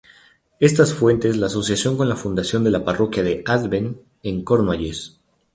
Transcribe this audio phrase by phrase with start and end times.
[0.59, 5.19] Estas fuentes la asocian con la fundación de la parroquia de Advent en Cornualles.